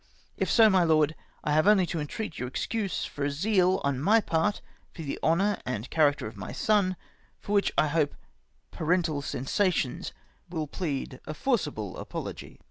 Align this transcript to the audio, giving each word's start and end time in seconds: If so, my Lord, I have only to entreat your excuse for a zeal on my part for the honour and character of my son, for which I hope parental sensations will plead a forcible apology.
If 0.35 0.49
so, 0.49 0.67
my 0.67 0.83
Lord, 0.83 1.13
I 1.43 1.51
have 1.53 1.67
only 1.67 1.85
to 1.85 1.99
entreat 1.99 2.39
your 2.39 2.47
excuse 2.47 3.05
for 3.05 3.23
a 3.23 3.29
zeal 3.29 3.79
on 3.83 3.99
my 4.01 4.19
part 4.19 4.59
for 4.91 5.03
the 5.03 5.19
honour 5.21 5.59
and 5.63 5.91
character 5.91 6.25
of 6.25 6.35
my 6.35 6.51
son, 6.51 6.95
for 7.39 7.51
which 7.53 7.71
I 7.77 7.85
hope 7.85 8.15
parental 8.71 9.21
sensations 9.21 10.11
will 10.49 10.65
plead 10.65 11.19
a 11.27 11.35
forcible 11.35 11.97
apology. 11.97 12.59